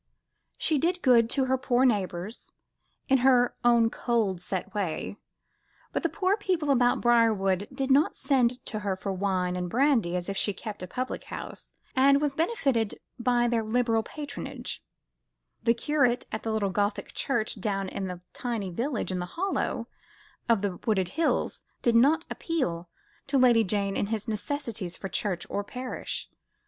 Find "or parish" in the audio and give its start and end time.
25.47-26.27